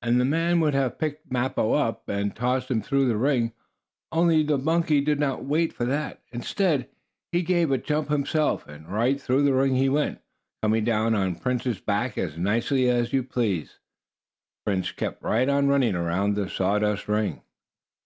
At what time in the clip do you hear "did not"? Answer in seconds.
5.02-5.44